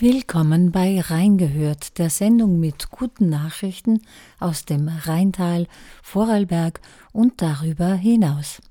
Willkommen 0.00 0.70
bei 0.70 1.00
Reingehört, 1.00 1.98
der 1.98 2.08
Sendung 2.08 2.60
mit 2.60 2.88
guten 2.92 3.30
Nachrichten 3.30 4.00
aus 4.38 4.64
dem 4.64 4.86
Rheintal, 4.86 5.66
Vorarlberg 6.04 6.80
und 7.10 7.42
darüber 7.42 7.94
hinaus. 7.94 8.62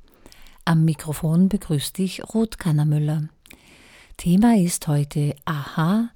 Am 0.64 0.86
Mikrofon 0.86 1.50
begrüßt 1.50 1.98
dich 1.98 2.24
Ruth 2.34 2.60
Kannermüller. 2.60 3.28
Thema 4.16 4.56
ist 4.56 4.88
heute 4.88 5.36
Aha, 5.44 6.12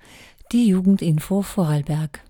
die 0.54 0.68
Jugendinfo 0.68 1.41
Vorarlberg. 1.41 2.21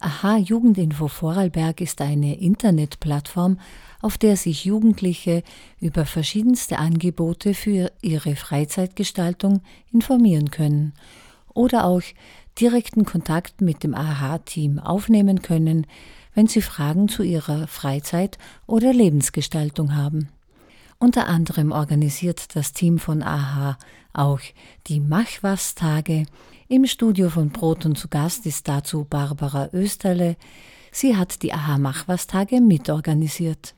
Aha 0.00 0.38
Jugendinfo 0.38 1.06
Vorarlberg 1.06 1.80
ist 1.80 2.00
eine 2.00 2.36
Internetplattform, 2.36 3.60
auf 4.00 4.18
der 4.18 4.36
sich 4.36 4.64
Jugendliche 4.64 5.44
über 5.78 6.04
verschiedenste 6.04 6.80
Angebote 6.80 7.54
für 7.54 7.92
ihre 8.00 8.34
Freizeitgestaltung 8.34 9.62
informieren 9.92 10.50
können– 10.50 10.94
oder 11.54 11.84
auch 11.84 12.02
direkten 12.60 13.04
Kontakt 13.04 13.60
mit 13.60 13.82
dem 13.82 13.94
AHA-Team 13.94 14.78
aufnehmen 14.78 15.42
können, 15.42 15.86
wenn 16.34 16.46
Sie 16.46 16.62
Fragen 16.62 17.08
zu 17.08 17.22
Ihrer 17.22 17.66
Freizeit 17.66 18.38
oder 18.66 18.92
Lebensgestaltung 18.92 19.94
haben. 19.94 20.28
Unter 20.98 21.26
anderem 21.26 21.72
organisiert 21.72 22.54
das 22.54 22.72
Team 22.72 22.98
von 22.98 23.22
AHA 23.22 23.76
auch 24.12 24.40
die 24.86 25.00
Machwas-Tage. 25.00 26.26
Im 26.68 26.86
Studio 26.86 27.28
von 27.28 27.50
Proton 27.50 27.96
zu 27.96 28.08
Gast 28.08 28.46
ist 28.46 28.68
dazu 28.68 29.04
Barbara 29.04 29.68
Österle. 29.72 30.36
Sie 30.92 31.16
hat 31.16 31.42
die 31.42 31.52
AHA 31.52 31.78
Machwas-Tage 31.78 32.60
mitorganisiert. 32.60 33.74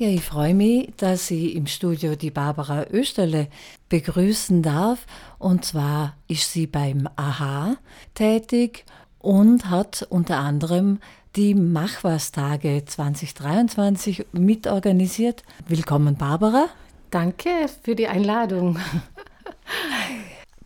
Ja, 0.00 0.06
ich 0.06 0.22
freue 0.22 0.54
mich, 0.54 0.92
dass 0.96 1.28
ich 1.32 1.56
im 1.56 1.66
Studio 1.66 2.14
die 2.14 2.30
Barbara 2.30 2.86
Österle 2.88 3.48
begrüßen 3.88 4.62
darf. 4.62 5.04
Und 5.40 5.64
zwar 5.64 6.14
ist 6.28 6.52
sie 6.52 6.68
beim 6.68 7.08
AHA 7.16 7.78
tätig 8.14 8.84
und 9.18 9.70
hat 9.70 10.06
unter 10.08 10.38
anderem 10.38 11.00
die 11.34 11.52
Machwas-Tage 11.56 12.84
2023 12.86 14.26
mitorganisiert. 14.30 15.42
Willkommen, 15.66 16.14
Barbara. 16.14 16.66
Danke 17.10 17.50
für 17.82 17.96
die 17.96 18.06
Einladung. 18.06 18.78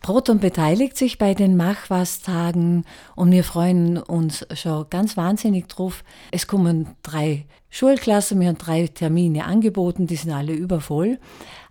Proton 0.03 0.39
beteiligt 0.41 0.95
sich 0.95 1.17
bei 1.17 1.33
den 1.33 1.57
Machwas-Tagen 1.57 2.85
und 3.15 3.31
wir 3.31 3.43
freuen 3.43 3.97
uns 3.97 4.45
schon 4.53 4.85
ganz 4.91 5.17
wahnsinnig 5.17 5.69
drauf. 5.69 6.03
Es 6.29 6.45
kommen 6.45 6.89
drei 7.01 7.45
Schulklassen, 7.75 8.39
wir 8.39 8.49
haben 8.49 8.59
drei 8.59 8.85
Termine 8.85 9.45
angeboten, 9.45 10.05
die 10.05 10.15
sind 10.15 10.31
alle 10.31 10.53
übervoll. 10.53 11.17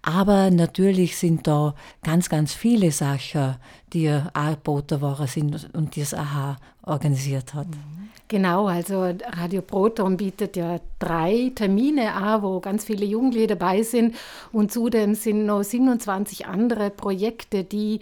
Aber 0.02 0.50
natürlich 0.50 1.16
sind 1.16 1.46
da 1.46 1.76
ganz, 2.02 2.28
ganz 2.28 2.52
viele 2.52 2.90
Sachen, 2.90 3.54
die 3.92 4.08
angeboten 4.08 5.00
worden 5.00 5.28
sind 5.28 5.70
und 5.74 5.94
die 5.94 6.00
das 6.00 6.12
AHA 6.12 6.56
organisiert 6.82 7.54
hat. 7.54 7.68
Genau, 8.26 8.66
also 8.66 9.14
Radio 9.28 9.62
Proton 9.62 10.16
bietet 10.16 10.56
ja 10.56 10.80
drei 10.98 11.52
Termine 11.54 12.14
an, 12.14 12.42
wo 12.42 12.58
ganz 12.58 12.84
viele 12.84 13.04
Jugendliche 13.04 13.46
dabei 13.46 13.84
sind. 13.84 14.16
Und 14.50 14.72
zudem 14.72 15.14
sind 15.14 15.46
noch 15.46 15.62
27 15.62 16.46
andere 16.46 16.90
Projekte, 16.90 17.62
die 17.62 18.00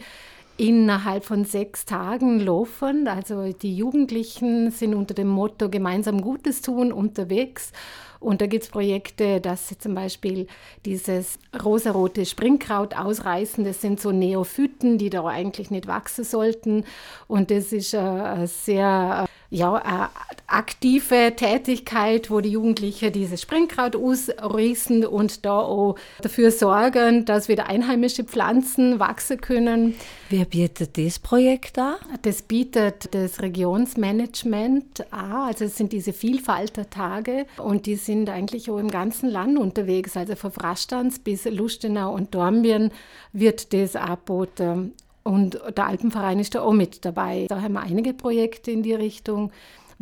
innerhalb 0.60 1.24
von 1.24 1.46
sechs 1.46 1.86
Tagen 1.86 2.38
laufen. 2.38 3.08
Also 3.08 3.50
die 3.50 3.74
Jugendlichen 3.74 4.70
sind 4.70 4.94
unter 4.94 5.14
dem 5.14 5.28
Motto 5.28 5.70
Gemeinsam 5.70 6.20
Gutes 6.20 6.60
tun 6.60 6.92
unterwegs. 6.92 7.72
Und 8.18 8.42
da 8.42 8.46
gibt 8.46 8.64
es 8.64 8.68
Projekte, 8.68 9.40
dass 9.40 9.68
sie 9.68 9.78
zum 9.78 9.94
Beispiel 9.94 10.46
dieses 10.84 11.38
rosarote 11.64 12.26
Springkraut 12.26 12.94
ausreißen. 12.94 13.64
Das 13.64 13.80
sind 13.80 14.00
so 14.00 14.12
Neophyten, 14.12 14.98
die 14.98 15.08
da 15.08 15.24
eigentlich 15.24 15.70
nicht 15.70 15.86
wachsen 15.86 16.24
sollten. 16.24 16.84
Und 17.26 17.50
das 17.50 17.72
ist 17.72 17.94
äh, 17.94 18.46
sehr 18.46 19.26
ja, 19.50 19.74
eine 19.74 20.08
aktive 20.46 21.34
Tätigkeit, 21.34 22.30
wo 22.30 22.40
die 22.40 22.50
Jugendlichen 22.50 23.12
dieses 23.12 23.42
Springkraut 23.42 23.96
ausreißen 23.96 25.04
und 25.04 25.44
da 25.44 25.58
auch 25.58 25.96
dafür 26.22 26.52
sorgen, 26.52 27.24
dass 27.24 27.48
wieder 27.48 27.66
einheimische 27.68 28.22
Pflanzen 28.22 29.00
wachsen 29.00 29.40
können. 29.40 29.96
Wer 30.28 30.44
bietet 30.44 30.96
das 30.96 31.18
Projekt 31.18 31.78
an? 31.78 31.96
Das 32.22 32.42
bietet 32.42 33.12
das 33.12 33.42
Regionsmanagement 33.42 35.12
an. 35.12 35.32
Also 35.32 35.64
es 35.64 35.76
sind 35.76 35.92
diese 35.92 36.12
Vielfaltertage 36.12 37.46
und 37.58 37.86
die 37.86 37.96
sind 37.96 38.30
eigentlich 38.30 38.70
auch 38.70 38.78
im 38.78 38.90
ganzen 38.90 39.28
Land 39.28 39.58
unterwegs. 39.58 40.16
Also 40.16 40.36
von 40.36 40.52
Frastanz 40.52 41.18
bis 41.18 41.44
Lustenau 41.44 42.14
und 42.14 42.34
Dornbirn 42.36 42.92
wird 43.32 43.72
das 43.72 43.96
angeboten. 43.96 44.92
Und 45.22 45.60
der 45.76 45.86
Alpenverein 45.86 46.38
ist 46.38 46.54
da 46.54 46.62
auch 46.62 46.72
mit 46.72 47.04
dabei. 47.04 47.46
Da 47.48 47.60
haben 47.60 47.74
wir 47.74 47.80
einige 47.80 48.14
Projekte 48.14 48.70
in 48.70 48.82
die 48.82 48.94
Richtung. 48.94 49.52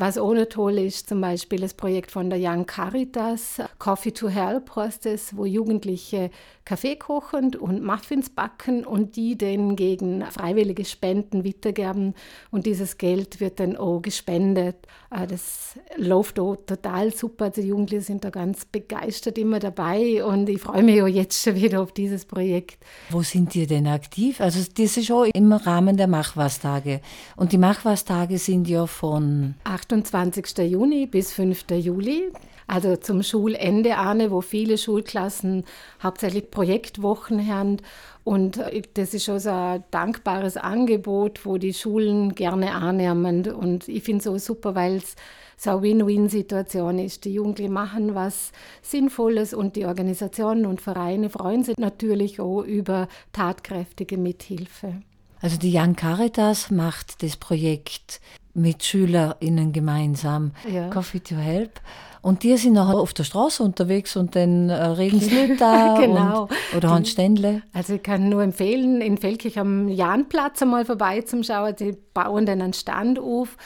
Was 0.01 0.17
ohne 0.17 0.49
toll 0.49 0.79
ist, 0.79 1.09
zum 1.09 1.21
Beispiel 1.21 1.59
das 1.59 1.75
Projekt 1.75 2.13
von 2.13 2.31
der 2.31 2.39
Young 2.41 2.67
Caritas, 2.67 3.61
Coffee 3.81 4.13
to 4.13 4.29
Help 4.29 4.77
heißt 4.77 5.07
es, 5.07 5.37
wo 5.37 5.45
Jugendliche 5.45 6.31
Kaffee 6.65 6.97
kochen 6.97 7.57
und 7.57 7.83
Muffins 7.83 8.31
backen 8.31 8.85
und 8.85 9.17
die 9.17 9.39
dann 9.39 9.75
gegen 9.75 10.23
freiwillige 10.23 10.85
Spenden 10.85 11.45
weitergeben. 11.45 12.15
Und 12.51 12.67
dieses 12.67 12.99
Geld 12.99 13.41
wird 13.41 13.59
dann 13.59 13.77
auch 13.77 14.01
gespendet. 14.01 14.77
Äh, 15.11 15.27
das 15.27 15.79
läuft 15.97 16.39
auch 16.39 16.57
total 16.57 17.13
super. 17.13 17.51
Die 17.51 17.63
Jugendlichen 17.63 18.05
sind 18.05 18.25
da 18.25 18.31
ganz 18.31 18.67
begeistert 18.67 19.39
immer 19.39 19.59
dabei 19.61 20.23
und 20.23 20.49
ich 20.49 20.61
freue 20.61 20.83
mich 20.83 21.03
auch 21.03 21.09
jetzt 21.09 21.43
schon 21.43 21.55
wieder 21.55 21.81
auf 21.81 21.93
dieses 21.93 22.25
Projekt. 22.27 22.85
Wo 23.09 23.23
sind 23.23 23.55
die 23.55 23.67
denn 23.67 23.87
aktiv? 23.87 24.41
Also 24.41 24.61
das 24.61 24.97
ist 24.97 25.07
schon 25.07 25.31
im 25.33 25.53
Rahmen 25.53 25.97
der 25.97 26.07
Machwas-Tage. 26.07 27.01
Und 27.35 27.53
die 27.53 27.59
Machwas-Tage 27.59 28.39
sind 28.39 28.69
ja 28.69 28.87
von 28.87 29.55
28. 29.91 30.71
Juni 30.71 31.07
bis 31.07 31.33
5. 31.33 31.65
Juli. 31.71 32.31
Also 32.67 32.97
zum 32.97 33.23
Schulende 33.23 33.97
an, 33.97 34.31
wo 34.31 34.43
viele 34.43 34.77
Schulklassen 34.77 35.65
hauptsächlich 36.03 36.51
Projektwochen 36.51 37.47
haben. 37.47 37.79
Und 38.25 38.61
das 38.93 39.15
ist 39.15 39.25
schon 39.25 39.39
so 39.39 39.49
ein 39.49 39.85
dankbares 39.91 40.59
Angebot, 40.59 41.47
wo 41.47 41.57
die 41.57 41.73
Schulen 41.73 42.35
gerne 42.35 42.73
annehmen. 42.73 43.51
Und 43.51 43.89
ich 43.89 44.03
finde 44.03 44.19
es 44.19 44.25
so 44.25 44.37
super, 44.37 44.75
weil 44.75 44.97
es 44.97 45.17
so 45.57 45.71
eine 45.71 45.83
Win-Win-Situation 45.83 46.99
ist. 46.99 47.25
Die 47.25 47.33
Jugendlichen 47.33 47.73
machen 47.73 48.15
was 48.15 48.53
Sinnvolles 48.83 49.55
und 49.55 49.75
die 49.75 49.87
Organisationen 49.87 50.67
und 50.67 50.83
Vereine 50.83 51.31
freuen 51.31 51.65
sich 51.65 51.79
natürlich 51.79 52.39
auch 52.39 52.61
über 52.61 53.09
tatkräftige 53.33 54.19
Mithilfe. 54.19 55.01
Also 55.41 55.57
die 55.57 55.73
Young 55.75 55.97
Caritas 55.97 56.71
macht 56.71 57.23
das 57.23 57.37
Projekt 57.37 58.21
mit 58.59 58.85
SchülerInnen 58.85 59.73
gemeinsam, 59.73 60.53
ja. 60.71 60.89
Coffee 60.91 61.21
to 61.21 61.37
Help. 61.37 61.81
Und 62.21 62.43
die 62.43 62.57
sind 62.57 62.73
nachher 62.75 62.97
auf 62.97 63.15
der 63.15 63.25
Straße 63.25 63.63
unterwegs 63.63 64.17
und 64.17 64.35
dann 64.35 64.71
äh, 64.71 65.11
sie 65.11 65.35
nicht 65.47 65.61
da 65.61 65.97
genau. 65.99 66.43
und, 66.43 66.77
oder 66.77 66.91
haben 66.91 67.05
Ständle. 67.05 67.63
Also 67.73 67.95
ich 67.95 68.03
kann 68.03 68.29
nur 68.29 68.43
empfehlen, 68.43 69.01
in 69.01 69.19
Felkich 69.19 69.59
am 69.59 69.89
Jahnplatz 69.89 70.61
einmal 70.63 70.85
vorbeizuschauen. 70.85 71.77
Die 71.77 71.97
bauen 72.15 72.45
dann 72.45 72.61
einen 72.61 72.73
Stand 72.73 73.19
auf 73.19 73.57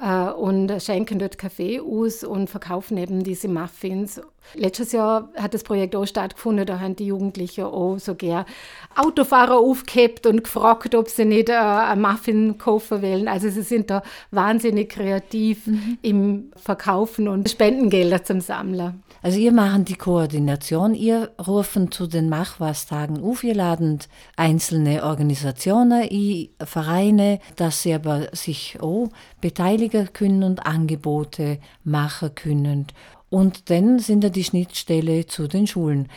äh, 0.00 0.30
und 0.30 0.82
schenken 0.82 1.18
dort 1.18 1.38
Kaffee 1.38 1.80
aus 1.80 2.24
und 2.24 2.48
verkaufen 2.48 2.96
eben 2.96 3.22
diese 3.24 3.48
Muffins. 3.48 4.20
Letztes 4.54 4.92
Jahr 4.92 5.28
hat 5.36 5.54
das 5.54 5.64
Projekt 5.64 5.94
auch 5.94 6.06
stattgefunden, 6.06 6.66
da 6.66 6.80
haben 6.80 6.96
die 6.96 7.06
Jugendlichen 7.06 7.64
auch 7.64 7.98
so 7.98 8.14
gern 8.14 8.44
Autofahrer 8.96 9.58
aufgehebt 9.58 10.26
und 10.26 10.44
gefragt, 10.44 10.94
ob 10.94 11.08
sie 11.08 11.24
nicht 11.24 11.48
äh, 11.48 11.54
einen 11.54 12.02
Muffin 12.02 12.58
kaufen 12.58 13.02
wollen. 13.02 13.28
Also 13.28 13.48
sie 13.50 13.62
sind 13.62 13.90
da 13.90 14.02
wahnsinnig 14.30 14.88
kreativ 14.88 15.66
mhm. 15.66 15.98
im 16.02 16.52
Verkaufen 16.56 17.28
und 17.28 17.48
Spendengelder 17.48 18.24
zum 18.24 18.40
Sammeln. 18.40 19.02
Also 19.20 19.38
ihr 19.40 19.52
machen 19.52 19.84
die 19.84 19.96
Koordination, 19.96 20.94
ihr 20.94 21.32
rufen 21.44 21.90
zu 21.90 22.06
den 22.06 22.28
Machwas-Tagen 22.28 23.22
auf, 23.22 23.42
ihr 23.42 23.54
laden 23.54 23.98
einzelne 24.36 25.02
Organisationen, 25.02 26.08
ein, 26.08 26.48
Vereine, 26.64 27.40
dass 27.56 27.82
sie 27.82 27.94
aber 27.94 28.28
sich 28.32 28.78
auch 28.80 29.08
beteiligen 29.40 30.12
können 30.12 30.44
und 30.44 30.66
Angebote 30.66 31.58
machen 31.82 32.34
können. 32.34 32.86
Und 33.30 33.70
dann 33.70 33.98
sind 33.98 34.24
da 34.24 34.28
die 34.30 34.44
Schnittstelle 34.44 35.26
zu 35.26 35.48
den 35.48 35.66
Schulen. 35.66 36.08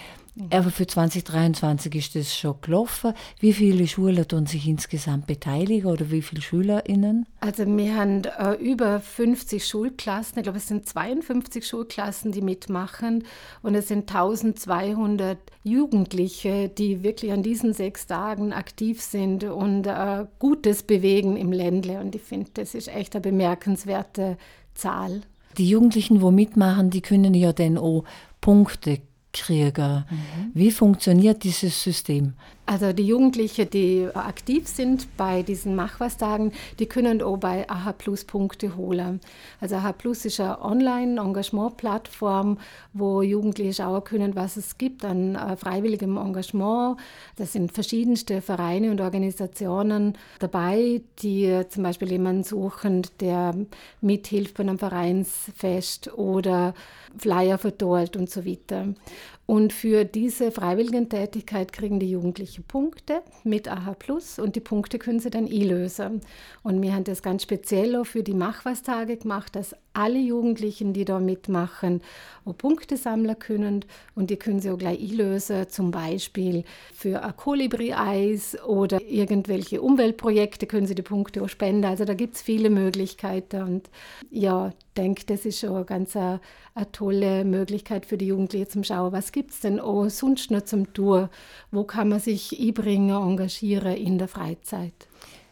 Aber 0.49 0.71
für 0.71 0.87
2023 0.87 1.93
ist 1.93 2.15
das 2.15 2.35
schon 2.35 2.55
gelaufen. 2.61 3.13
Wie 3.39 3.51
viele 3.51 3.85
Schulen 3.85 4.25
tun 4.25 4.45
sich 4.45 4.65
insgesamt 4.65 5.27
beteiligen 5.27 5.87
oder 5.91 6.09
wie 6.09 6.21
viele 6.21 6.41
SchülerInnen? 6.41 7.25
Also 7.41 7.65
wir 7.65 7.95
haben 7.95 8.23
äh, 8.23 8.53
über 8.53 9.01
50 9.01 9.65
Schulklassen, 9.65 10.37
ich 10.37 10.43
glaube 10.43 10.57
es 10.57 10.69
sind 10.69 10.87
52 10.87 11.67
Schulklassen, 11.67 12.31
die 12.31 12.41
mitmachen 12.41 13.25
und 13.61 13.75
es 13.75 13.89
sind 13.89 14.09
1200 14.09 15.37
Jugendliche, 15.63 16.69
die 16.69 17.03
wirklich 17.03 17.33
an 17.33 17.43
diesen 17.43 17.73
sechs 17.73 18.07
Tagen 18.07 18.53
aktiv 18.53 19.01
sind 19.01 19.43
und 19.43 19.85
äh, 19.85 20.25
Gutes 20.39 20.83
bewegen 20.83 21.35
im 21.35 21.51
Ländle 21.51 21.99
und 21.99 22.15
ich 22.15 22.21
finde, 22.21 22.51
das 22.53 22.73
ist 22.73 22.87
echt 22.87 23.15
eine 23.15 23.21
bemerkenswerte 23.21 24.37
Zahl. 24.75 25.23
Die 25.57 25.69
Jugendlichen, 25.69 26.21
wo 26.21 26.31
mitmachen, 26.31 26.89
die 26.89 27.01
können 27.01 27.33
ja 27.33 27.53
dann 27.53 27.77
auch 27.77 28.03
Punkte 28.39 28.99
kriegen. 29.33 30.05
Mhm. 30.09 30.51
Wie 30.53 30.71
funktioniert 30.71 31.43
dieses 31.43 31.81
System? 31.81 32.33
Also 32.71 32.93
die 32.93 33.05
Jugendlichen, 33.05 33.69
die 33.69 34.07
aktiv 34.13 34.65
sind 34.65 35.17
bei 35.17 35.43
diesen 35.43 35.75
Machwas-Tagen, 35.75 36.53
die 36.79 36.85
können 36.85 37.21
auch 37.21 37.35
bei 37.35 37.69
AHA 37.69 37.91
Plus 37.91 38.23
Punkte 38.23 38.77
holen. 38.77 39.19
Also 39.59 39.75
AHA 39.75 39.91
Plus 39.91 40.23
ist 40.23 40.39
eine 40.39 40.61
Online-Engagement-Plattform, 40.61 42.59
wo 42.93 43.21
Jugendliche 43.23 43.73
schauen 43.73 44.05
können, 44.05 44.37
was 44.37 44.55
es 44.55 44.77
gibt 44.77 45.03
an 45.03 45.35
äh, 45.35 45.57
freiwilligem 45.57 46.15
Engagement. 46.15 46.95
Das 47.35 47.51
sind 47.51 47.73
verschiedenste 47.73 48.41
Vereine 48.41 48.91
und 48.91 49.01
Organisationen 49.01 50.17
dabei, 50.39 51.01
die 51.21 51.63
zum 51.67 51.83
Beispiel 51.83 52.09
jemanden 52.09 52.45
suchen, 52.45 53.01
der 53.19 53.53
mithilft 53.99 54.55
bei 54.55 54.63
einem 54.63 54.79
Vereinsfest 54.79 56.13
oder 56.13 56.73
Flyer 57.17 57.57
verteilt 57.57 58.15
und 58.15 58.29
so 58.29 58.45
weiter. 58.45 58.85
Und 59.51 59.73
für 59.73 60.05
diese 60.05 60.49
Freiwilligentätigkeit 60.49 61.73
kriegen 61.73 61.99
die 61.99 62.09
Jugendlichen 62.09 62.63
Punkte 62.63 63.21
mit 63.43 63.67
AHA 63.67 63.95
Plus 63.95 64.39
und 64.39 64.55
die 64.55 64.61
Punkte 64.61 64.97
können 64.97 65.19
sie 65.19 65.29
dann 65.29 65.43
einlösen. 65.43 66.21
Und 66.63 66.81
wir 66.81 66.95
haben 66.95 67.03
das 67.03 67.21
ganz 67.21 67.43
speziell 67.43 67.97
auch 67.97 68.05
für 68.05 68.23
die 68.23 68.33
Machwas-Tage 68.33 69.17
gemacht, 69.17 69.53
dass 69.57 69.75
alle 69.93 70.19
Jugendlichen, 70.19 70.93
die 70.93 71.03
da 71.03 71.19
mitmachen, 71.19 72.01
auch 72.45 72.57
Punkte 72.57 72.95
sammeln 72.95 73.37
können 73.39 73.83
und 74.15 74.29
die 74.29 74.37
können 74.37 74.61
sie 74.61 74.71
auch 74.71 74.77
gleich 74.77 75.01
einlösen, 75.01 75.67
zum 75.67 75.91
Beispiel 75.91 76.63
für 76.93 77.21
ein 77.21 77.35
Kolibri-Eis 77.35 78.57
oder 78.63 79.01
irgendwelche 79.01 79.81
Umweltprojekte 79.81 80.65
können 80.65 80.87
sie 80.87 80.95
die 80.95 81.01
Punkte 81.01 81.43
auch 81.43 81.49
spenden. 81.49 81.85
Also 81.85 82.05
da 82.05 82.13
gibt 82.13 82.35
es 82.35 82.41
viele 82.41 82.69
Möglichkeiten 82.69 83.63
und 83.63 83.89
ja, 84.29 84.69
ich 84.69 84.93
denke, 84.95 85.25
das 85.25 85.45
ist 85.45 85.59
schon 85.59 85.75
eine 85.75 85.85
ganz 85.85 86.15
eine, 86.15 86.39
eine 86.73 86.91
tolle 86.91 87.43
Möglichkeit 87.43 88.05
für 88.05 88.17
die 88.17 88.27
Jugendlichen 88.27 88.69
zum 88.69 88.83
Schauen, 88.83 89.11
was 89.11 89.31
gibt 89.31 89.40
es 89.49 89.61
denn 89.61 89.79
auch 89.79 90.07
sonst 90.09 90.51
noch 90.51 90.61
zum 90.61 90.93
Tour, 90.93 91.31
wo 91.71 91.83
kann 91.83 92.09
man 92.09 92.19
sich 92.19 92.59
einbringen, 92.59 93.09
engagieren 93.09 93.95
in 93.95 94.19
der 94.19 94.27
Freizeit. 94.27 94.93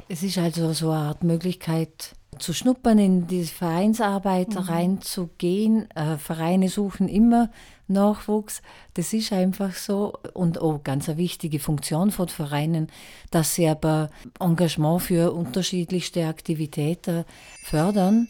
Es 0.08 0.22
ist 0.24 0.38
also 0.38 0.72
so 0.74 0.92
eine 0.92 1.00
Art 1.00 1.24
Möglichkeit, 1.24 2.16
zu 2.38 2.54
schnuppern, 2.54 3.00
in 3.00 3.28
die 3.28 3.44
Vereinsarbeit 3.44 4.50
mhm. 4.50 4.58
reinzugehen. 4.58 5.92
Äh, 5.92 6.18
Vereine 6.18 6.70
suchen 6.70 7.08
immer 7.08 7.50
Nachwuchs. 7.88 8.62
Das 8.94 9.14
ist 9.14 9.34
einfach 9.34 9.74
so. 9.74 10.14
Und 10.34 10.62
auch 10.62 10.84
ganz 10.84 11.10
eine 11.10 11.18
wichtige 11.18 11.60
Funktion 11.60 12.12
von 12.12 12.30
Vereinen, 12.30 12.88
dass 13.32 13.56
sie 13.56 13.68
aber 13.68 14.10
Engagement 14.40 15.02
für 15.02 15.34
unterschiedlichste 15.34 16.28
Aktivitäten 16.28 17.26
fördern. 17.64 18.28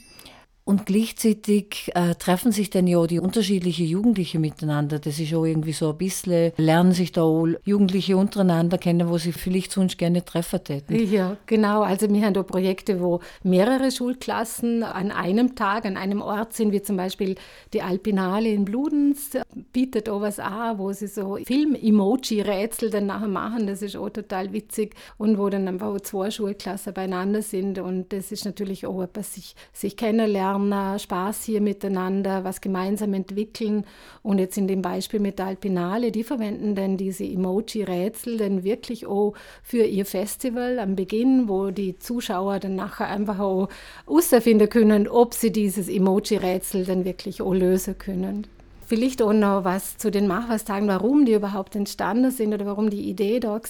Und 0.70 0.86
gleichzeitig 0.86 1.90
äh, 1.96 2.14
treffen 2.14 2.52
sich 2.52 2.70
dann 2.70 2.86
ja 2.86 3.04
die 3.08 3.18
unterschiedlichen 3.20 3.88
Jugendlichen 3.88 4.40
miteinander. 4.40 5.00
Das 5.00 5.20
ist 5.20 5.34
auch 5.34 5.44
irgendwie 5.44 5.72
so 5.72 5.90
ein 5.90 5.98
bisschen, 5.98 6.52
lernen 6.58 6.92
sich 6.92 7.12
da 7.12 7.24
auch 7.24 7.48
Jugendliche 7.64 8.16
untereinander 8.16 8.78
kennen, 8.78 9.10
wo 9.10 9.18
sie 9.18 9.32
vielleicht 9.32 9.72
sonst 9.72 9.98
gerne 9.98 10.24
treffen 10.24 10.64
täten. 10.64 11.12
Ja, 11.12 11.38
genau. 11.48 11.82
Also 11.82 12.08
wir 12.08 12.24
haben 12.24 12.36
da 12.36 12.44
Projekte, 12.44 13.02
wo 13.02 13.20
mehrere 13.42 13.90
Schulklassen 13.90 14.84
an 14.84 15.10
einem 15.10 15.56
Tag, 15.56 15.86
an 15.86 15.98
einem 15.98 16.22
Ort 16.22 16.54
sind, 16.54 16.72
wie 16.72 16.84
zum 16.84 16.98
Beispiel 16.98 17.34
die 17.74 17.82
Alpinale 17.82 18.50
in 18.50 18.64
Bludenz, 18.64 19.32
bietet 19.74 20.08
auch 20.08 20.22
was 20.22 20.38
an, 20.38 20.78
wo 20.78 20.92
sie 20.92 21.08
so 21.08 21.40
Film-Emoji-Rätsel 21.48 22.92
dann 22.92 23.08
nachher 23.08 23.28
machen. 23.28 23.66
Das 23.66 23.82
ist 23.82 23.96
auch 23.96 24.12
total 24.12 24.54
witzig. 24.54 24.94
Und 25.18 25.40
wo 25.40 25.50
dann 25.50 25.68
einfach 25.68 26.00
zwei 26.02 26.30
Schulklassen 26.30 26.94
beieinander 26.94 27.42
sind. 27.42 27.80
Und 27.80 28.14
das 28.14 28.32
ist 28.32 28.46
natürlich 28.46 28.86
auch 28.86 29.02
etwas, 29.02 29.34
sich, 29.34 29.56
sich 29.74 29.98
kennenlernen 29.98 30.59
lernen, 30.68 31.00
Spaß 31.00 31.44
hier 31.44 31.62
miteinander, 31.62 32.44
was 32.44 32.62
gemeinsam 32.62 33.14
entwickeln. 33.14 33.86
Und 34.24 34.40
jetzt 34.40 34.58
in 34.58 34.68
dem 34.68 34.82
Beispiel 34.82 35.20
mit 35.20 35.40
der 35.40 35.48
Alpinale, 35.48 36.12
die 36.12 36.24
verwenden 36.24 36.76
dann 36.76 36.98
diese 36.98 37.24
Emoji-Rätsel 37.24 38.38
dann 38.38 38.64
wirklich 38.64 39.06
auch 39.06 39.34
für 39.64 39.84
ihr 39.84 40.06
Festival 40.06 40.80
am 40.80 40.96
Beginn, 40.96 41.48
wo 41.48 41.72
die 41.72 41.98
Zuschauer 41.98 42.60
dann 42.60 42.76
nachher 42.76 43.08
einfach 43.08 43.40
auch 43.40 43.70
herausfinden 44.06 44.70
können, 44.70 45.08
ob 45.08 45.34
sie 45.34 45.52
dieses 45.52 45.88
Emoji-Rätsel 45.88 46.86
dann 46.86 47.06
wirklich 47.06 47.42
auch 47.42 47.54
lösen 47.54 47.98
können. 47.98 48.48
Vielleicht 48.90 49.22
auch 49.22 49.34
noch 49.34 49.66
was 49.66 50.00
zu 50.00 50.10
den 50.10 50.26
Machwas-Tagen, 50.26 50.88
warum 50.88 51.24
die 51.24 51.36
überhaupt 51.36 51.76
entstanden 51.76 52.32
sind 52.32 52.56
oder 52.56 52.66
warum 52.66 52.90
die 52.90 53.08
Idee 53.08 53.40
da 53.40 53.50
war. 53.50 53.62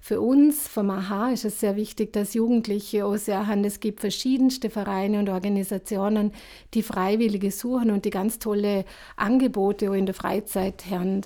Für 0.00 0.20
uns 0.20 0.68
vom 0.68 0.88
AHA 0.88 1.30
ist 1.32 1.44
es 1.44 1.58
sehr 1.58 1.74
wichtig, 1.74 2.12
dass 2.12 2.32
Jugendliche 2.32 3.06
auch 3.06 3.16
sehen, 3.16 3.64
es 3.64 3.80
gibt 3.80 3.98
verschiedenste 3.98 4.70
Vereine 4.70 5.18
und 5.18 5.30
Organisationen, 5.30 6.30
die 6.74 6.84
Freiwillige 6.84 7.50
suchen 7.50 7.90
und 7.90 8.04
die 8.04 8.10
ganz 8.10 8.38
tolle 8.38 8.84
Angebote 9.16 9.90
auch 9.90 9.94
in 9.94 10.06
der 10.06 10.14
Freizeit 10.14 10.84
haben. 10.88 11.22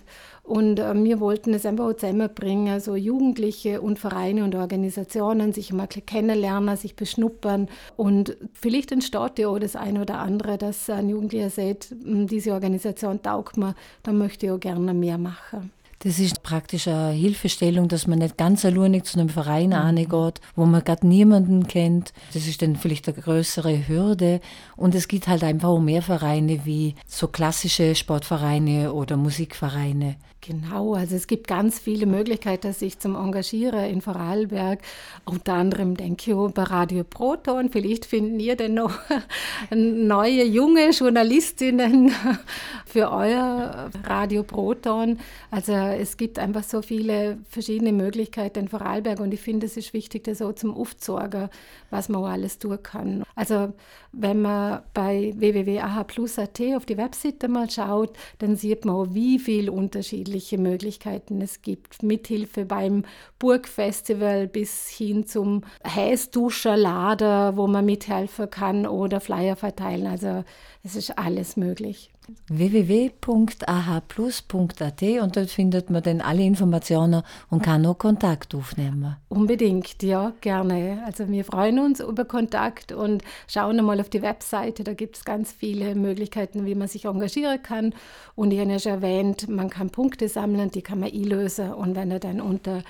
Und 0.50 0.80
äh, 0.80 1.04
wir 1.04 1.20
wollten 1.20 1.54
es 1.54 1.64
einfach 1.64 1.94
zusammenbringen, 1.94 2.72
also 2.72 2.96
Jugendliche 2.96 3.80
und 3.80 4.00
Vereine 4.00 4.42
und 4.42 4.56
Organisationen 4.56 5.52
sich 5.52 5.72
mal 5.72 5.86
kennenlernen, 5.86 6.76
sich 6.76 6.96
beschnuppern. 6.96 7.68
Und 7.96 8.36
vielleicht 8.52 8.90
entsteht 8.90 9.38
ja 9.38 9.46
auch 9.46 9.60
das 9.60 9.76
eine 9.76 10.00
oder 10.00 10.18
andere, 10.18 10.58
dass 10.58 10.90
ein 10.90 11.08
Jugendlicher 11.08 11.50
sagt, 11.50 11.94
hm, 12.02 12.26
diese 12.26 12.52
Organisation 12.52 13.22
taugt 13.22 13.58
mir, 13.58 13.76
dann 14.02 14.18
möchte 14.18 14.46
ich 14.46 14.52
auch 14.52 14.58
gerne 14.58 14.92
mehr 14.92 15.18
machen. 15.18 15.70
Das 16.02 16.18
ist 16.18 16.42
praktisch 16.42 16.88
eine 16.88 17.10
Hilfestellung, 17.10 17.86
dass 17.86 18.06
man 18.06 18.20
nicht 18.20 18.38
ganz 18.38 18.64
alleinig 18.64 19.04
zu 19.04 19.20
einem 19.20 19.28
Verein 19.28 19.68
mhm. 19.68 19.96
geht, 19.96 20.40
wo 20.56 20.64
man 20.64 20.82
gerade 20.82 21.06
niemanden 21.06 21.68
kennt. 21.68 22.14
Das 22.32 22.46
ist 22.46 22.62
dann 22.62 22.76
vielleicht 22.76 23.06
eine 23.06 23.20
größere 23.20 23.86
Hürde. 23.86 24.40
Und 24.76 24.94
es 24.94 25.08
gibt 25.08 25.28
halt 25.28 25.44
einfach 25.44 25.68
auch 25.68 25.78
mehr 25.78 26.00
Vereine 26.00 26.64
wie 26.64 26.94
so 27.06 27.28
klassische 27.28 27.94
Sportvereine 27.94 28.94
oder 28.94 29.18
Musikvereine. 29.18 30.16
Genau, 30.42 30.94
also 30.94 31.16
es 31.16 31.26
gibt 31.26 31.46
ganz 31.46 31.78
viele 31.78 32.06
Möglichkeiten, 32.06 32.72
sich 32.72 32.98
zum 32.98 33.14
Engagieren 33.14 33.84
in 33.90 34.00
Vorarlberg. 34.00 34.80
Unter 35.26 35.52
anderem 35.52 35.98
denke 35.98 36.30
ich 36.30 36.34
auch 36.34 36.50
bei 36.50 36.62
Radio 36.62 37.04
Proton. 37.04 37.68
Vielleicht 37.70 38.06
finden 38.06 38.40
ihr 38.40 38.56
denn 38.56 38.72
noch 38.72 38.98
neue 39.70 40.44
junge 40.44 40.90
Journalistinnen 40.90 42.12
für 42.86 43.10
euer 43.10 43.90
Radio 44.02 44.42
Proton. 44.42 45.18
Also 45.50 45.74
es 45.98 46.16
gibt 46.16 46.38
einfach 46.38 46.64
so 46.64 46.82
viele 46.82 47.38
verschiedene 47.48 47.92
Möglichkeiten 47.92 48.60
in 48.60 48.68
Vorarlberg 48.68 49.20
und 49.20 49.32
ich 49.32 49.40
finde, 49.40 49.66
es 49.66 49.76
ist 49.76 49.92
wichtig, 49.92 50.24
das 50.24 50.42
auch 50.42 50.54
zum 50.54 50.74
Aufzeigen, 50.74 51.48
was 51.90 52.08
man 52.08 52.24
alles 52.24 52.58
tun 52.58 52.82
kann. 52.82 53.22
Also 53.34 53.72
wenn 54.12 54.42
man 54.42 54.82
bei 54.94 55.32
www.aha.at 55.36 56.60
auf 56.76 56.86
die 56.86 56.96
Webseite 56.96 57.48
mal 57.48 57.70
schaut, 57.70 58.16
dann 58.38 58.56
sieht 58.56 58.84
man 58.84 58.94
auch, 58.94 59.06
wie 59.10 59.38
viele 59.38 59.72
unterschiedliche 59.72 60.58
Möglichkeiten 60.58 61.40
es 61.40 61.62
gibt. 61.62 62.02
Mithilfe 62.02 62.64
beim 62.64 63.04
Burgfestival 63.38 64.48
bis 64.48 64.88
hin 64.88 65.26
zum 65.26 65.62
Heißduscherlader, 65.86 67.56
wo 67.56 67.66
man 67.66 67.84
mithelfen 67.84 68.50
kann 68.50 68.86
oder 68.86 69.20
Flyer 69.20 69.56
verteilen. 69.56 70.06
Also 70.06 70.44
es 70.82 70.96
ist 70.96 71.18
alles 71.18 71.56
möglich 71.56 72.10
www.ahplus.at 72.48 75.02
und 75.02 75.36
dort 75.36 75.50
findet 75.50 75.90
man 75.90 76.02
dann 76.02 76.20
alle 76.20 76.42
Informationen 76.42 77.22
und 77.48 77.62
kann 77.62 77.86
auch 77.86 77.98
Kontakt 77.98 78.54
aufnehmen. 78.54 79.16
Unbedingt, 79.28 80.02
ja, 80.02 80.32
gerne. 80.40 81.02
Also 81.06 81.28
wir 81.28 81.44
freuen 81.44 81.78
uns 81.78 82.00
über 82.00 82.24
Kontakt 82.24 82.92
und 82.92 83.22
schauen 83.46 83.78
einmal 83.78 84.00
auf 84.00 84.08
die 84.08 84.22
Webseite. 84.22 84.84
Da 84.84 84.94
gibt 84.94 85.16
es 85.16 85.24
ganz 85.24 85.52
viele 85.52 85.94
Möglichkeiten, 85.94 86.66
wie 86.66 86.74
man 86.74 86.88
sich 86.88 87.04
engagieren 87.04 87.62
kann. 87.62 87.94
Und 88.34 88.52
ich 88.52 88.60
habe 88.60 88.70
ja 88.70 88.78
schon 88.78 88.92
erwähnt, 88.92 89.48
man 89.48 89.70
kann 89.70 89.90
Punkte 89.90 90.28
sammeln, 90.28 90.70
die 90.70 90.82
kann 90.82 91.00
man 91.00 91.12
einlösen. 91.12 91.72
Und 91.72 91.94
wenn 91.94 92.10
er 92.10 92.20
dann 92.20 92.40
unter 92.40 92.82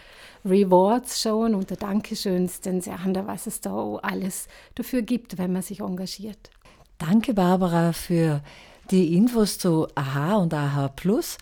Rewards 0.44 1.20
schauen, 1.20 1.54
unter 1.54 1.76
Dankeschöns, 1.76 2.60
dann 2.60 2.80
sehen 2.80 3.14
wir, 3.14 3.26
was 3.26 3.46
es 3.46 3.60
da 3.60 3.96
alles 4.02 4.48
dafür 4.74 5.02
gibt, 5.02 5.38
wenn 5.38 5.52
man 5.52 5.62
sich 5.62 5.80
engagiert. 5.80 6.50
Danke, 6.98 7.34
Barbara, 7.34 7.92
für 7.92 8.42
die 8.90 9.16
Infos 9.16 9.58
zu 9.58 9.86
AHA 9.94 10.36
und 10.36 10.54
AHA 10.54 10.88
Plus. 10.88 11.38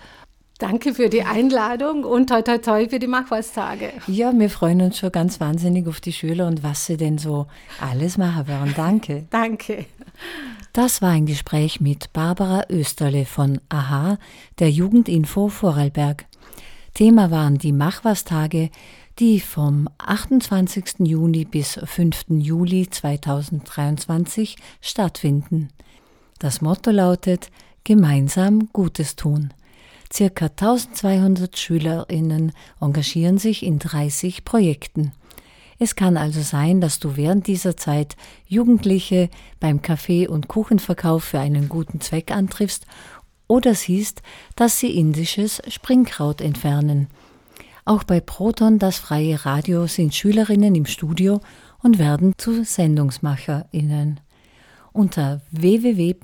Danke 0.59 0.93
für 0.93 1.09
die 1.09 1.23
Einladung 1.23 2.03
und 2.03 2.29
toi 2.29 2.43
toi 2.43 2.59
toi 2.59 2.89
für 2.89 2.99
die 2.99 3.07
Machwas-Tage. 3.07 3.93
Ja, 4.09 4.33
wir 4.37 4.51
freuen 4.51 4.83
uns 4.83 4.99
schon 4.99 5.13
ganz 5.13 5.39
wahnsinnig 5.39 5.87
auf 5.87 6.01
die 6.01 6.13
Schüler 6.13 6.49
und 6.49 6.65
was 6.65 6.87
sie 6.87 6.97
denn 6.97 7.17
so 7.17 7.47
alles 7.81 8.19
machen 8.19 8.49
werden. 8.49 8.75
Danke. 8.77 9.27
Danke. 9.31 9.87
Das 10.73 11.01
war 11.01 11.11
ein 11.11 11.27
Gespräch 11.27 11.81
mit 11.81 12.13
Barbara 12.13 12.65
Österle 12.69 13.25
von 13.25 13.61
AHA, 13.69 14.19
der 14.59 14.71
Jugendinfo 14.71 15.49
Vorarlberg. 15.49 16.27
Thema 16.95 17.31
waren 17.31 17.59
die 17.59 17.73
Machwas-Tage, 17.73 18.71
die 19.21 19.39
vom 19.39 19.89
28. 19.99 21.07
Juni 21.07 21.45
bis 21.45 21.79
5. 21.83 22.27
Juli 22.31 22.91
2023 22.91 24.57
stattfinden. 24.81 25.69
Das 26.39 26.61
Motto 26.61 26.91
lautet 26.91 27.51
Gemeinsam 27.85 28.69
Gutes 28.73 29.17
tun. 29.17 29.53
Circa 30.13 30.47
1200 30.47 31.59
Schülerinnen 31.59 32.53
engagieren 32.81 33.39
sich 33.39 33.65
in 33.65 33.79
30 33.79 34.45
Projekten. 34.45 35.13
Es 35.79 35.97
kann 35.97 36.17
also 36.17 36.41
sein, 36.41 36.81
dass 36.81 36.99
du 36.99 37.17
während 37.17 37.47
dieser 37.47 37.77
Zeit 37.77 38.17
Jugendliche 38.47 39.31
beim 39.61 39.83
Kaffee- 39.83 40.29
und 40.29 40.49
Kuchenverkauf 40.49 41.25
für 41.25 41.41
einen 41.41 41.69
guten 41.69 42.01
Zweck 42.01 42.31
antriffst 42.31 42.87
oder 43.47 43.75
siehst, 43.75 44.23
dass 44.57 44.79
sie 44.79 44.97
indisches 44.97 45.63
Springkraut 45.69 46.41
entfernen. 46.41 47.09
Auch 47.85 48.05
bei 48.05 48.21
Proton, 48.21 48.79
das 48.79 48.99
freie 48.99 49.45
Radio, 49.45 49.87
sind 49.87 50.15
Schülerinnen 50.15 50.75
im 50.75 50.87
Studio 50.87 51.41
und 51.83 51.99
werden 51.99 52.35
zu 52.37 52.65
SendungsmacherInnen. 52.65 54.21
Unter 54.93 55.43
www.ah.or.at 55.51 56.19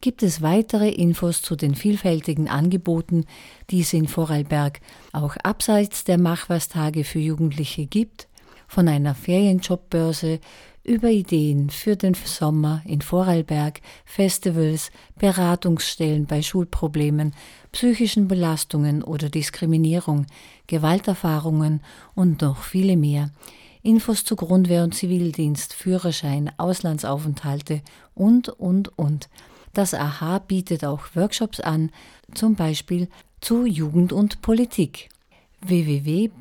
gibt 0.00 0.22
es 0.22 0.42
weitere 0.42 0.88
Infos 0.88 1.42
zu 1.42 1.56
den 1.56 1.74
vielfältigen 1.74 2.48
Angeboten, 2.48 3.26
die 3.70 3.80
es 3.80 3.92
in 3.92 4.08
Vorarlberg 4.08 4.80
auch 5.12 5.36
abseits 5.36 6.04
der 6.04 6.18
Machwas-Tage 6.18 7.04
für 7.04 7.18
Jugendliche 7.18 7.86
gibt, 7.86 8.28
von 8.66 8.88
einer 8.88 9.14
Ferienjobbörse 9.14 10.40
über 10.84 11.10
Ideen 11.10 11.70
für 11.70 11.96
den 11.96 12.14
Sommer 12.14 12.82
in 12.86 13.02
Vorarlberg, 13.02 13.80
Festivals, 14.04 14.90
Beratungsstellen 15.18 16.26
bei 16.26 16.40
Schulproblemen, 16.40 17.34
psychischen 17.72 18.28
Belastungen 18.28 19.02
oder 19.02 19.28
Diskriminierung, 19.28 20.26
Gewalterfahrungen 20.66 21.82
und 22.14 22.40
noch 22.40 22.62
viele 22.62 22.96
mehr. 22.96 23.30
Infos 23.82 24.24
zu 24.24 24.36
Grundwehr 24.36 24.84
und 24.84 24.94
Zivildienst, 24.94 25.72
Führerschein, 25.74 26.50
Auslandsaufenthalte 26.58 27.82
und, 28.14 28.48
und, 28.48 28.98
und. 28.98 29.28
Das 29.72 29.94
AHA 29.94 30.40
bietet 30.40 30.84
auch 30.84 31.14
Workshops 31.14 31.60
an, 31.60 31.90
zum 32.34 32.56
Beispiel 32.56 33.08
zu 33.40 33.64
Jugend 33.64 34.12
und 34.12 34.42
Politik. 34.42 35.08
www.aha.or.at 35.62 36.34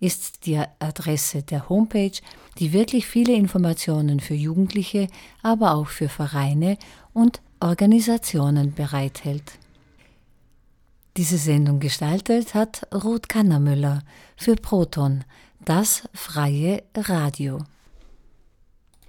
ist 0.00 0.46
die 0.46 0.62
Adresse 0.78 1.42
der 1.42 1.68
Homepage, 1.68 2.18
die 2.58 2.72
wirklich 2.72 3.06
viele 3.06 3.34
Informationen 3.34 4.20
für 4.20 4.34
Jugendliche, 4.34 5.08
aber 5.42 5.74
auch 5.74 5.88
für 5.88 6.08
Vereine 6.08 6.76
und 7.12 7.40
Organisationen 7.60 8.74
bereithält. 8.74 9.58
Diese 11.16 11.38
Sendung 11.38 11.80
gestaltet 11.80 12.54
hat 12.54 12.86
Ruth 12.94 13.28
Kannermüller 13.28 14.02
für 14.36 14.54
Proton, 14.54 15.24
das 15.64 16.08
freie 16.14 16.82
Radio. 16.96 17.58